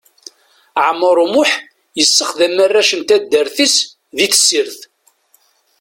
[0.87, 1.51] Ɛmer Umuḥ
[1.99, 3.75] yessexdam arrac n taddart-is
[4.17, 4.79] di tessirt.